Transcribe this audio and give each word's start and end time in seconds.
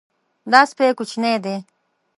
دا 0.51 0.61
سپی 0.69 0.89
کوچنی 0.97 1.35
دی. 1.43 1.55